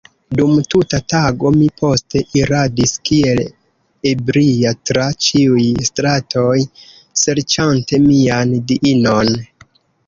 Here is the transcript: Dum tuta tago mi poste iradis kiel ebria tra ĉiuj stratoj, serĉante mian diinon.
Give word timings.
Dum 0.37 0.53
tuta 0.73 0.99
tago 1.13 1.51
mi 1.57 1.67
poste 1.81 2.21
iradis 2.39 2.95
kiel 3.09 3.43
ebria 4.13 4.73
tra 4.91 5.05
ĉiuj 5.27 5.67
stratoj, 5.91 6.59
serĉante 7.27 8.05
mian 8.11 8.59
diinon. 8.73 9.33